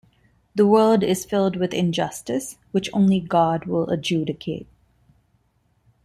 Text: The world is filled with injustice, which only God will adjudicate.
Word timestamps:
The 0.55 0.65
world 0.65 1.03
is 1.03 1.25
filled 1.25 1.57
with 1.57 1.75
injustice, 1.75 2.57
which 2.71 2.89
only 2.91 3.19
God 3.19 3.65
will 3.67 3.87
adjudicate. 3.91 4.65